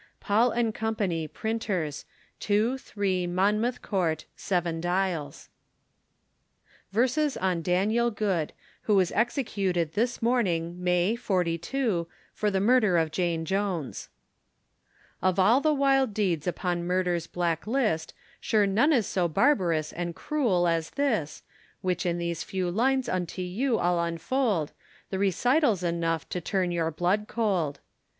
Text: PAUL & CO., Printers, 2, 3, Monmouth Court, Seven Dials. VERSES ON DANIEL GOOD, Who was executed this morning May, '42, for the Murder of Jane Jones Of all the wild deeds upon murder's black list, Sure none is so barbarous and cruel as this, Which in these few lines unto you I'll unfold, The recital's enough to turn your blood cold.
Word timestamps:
PAUL 0.19 0.51
& 0.71 0.73
CO., 0.73 1.27
Printers, 1.31 2.05
2, 2.39 2.77
3, 2.79 3.27
Monmouth 3.27 3.83
Court, 3.83 4.25
Seven 4.35 4.81
Dials. 4.81 5.49
VERSES 6.91 7.37
ON 7.37 7.61
DANIEL 7.61 8.09
GOOD, 8.09 8.51
Who 8.85 8.95
was 8.95 9.11
executed 9.11 9.93
this 9.93 10.19
morning 10.19 10.83
May, 10.83 11.15
'42, 11.15 12.07
for 12.33 12.49
the 12.49 12.59
Murder 12.59 12.97
of 12.97 13.11
Jane 13.11 13.45
Jones 13.45 14.09
Of 15.21 15.37
all 15.37 15.61
the 15.61 15.71
wild 15.71 16.15
deeds 16.15 16.47
upon 16.47 16.83
murder's 16.87 17.27
black 17.27 17.67
list, 17.67 18.15
Sure 18.39 18.65
none 18.65 18.91
is 18.91 19.05
so 19.05 19.27
barbarous 19.27 19.93
and 19.93 20.15
cruel 20.15 20.67
as 20.67 20.89
this, 20.89 21.43
Which 21.81 22.07
in 22.07 22.17
these 22.17 22.41
few 22.41 22.71
lines 22.71 23.07
unto 23.07 23.43
you 23.43 23.77
I'll 23.77 23.99
unfold, 24.03 24.71
The 25.11 25.19
recital's 25.19 25.83
enough 25.83 26.27
to 26.29 26.41
turn 26.41 26.71
your 26.71 26.89
blood 26.89 27.25
cold. 27.27 27.79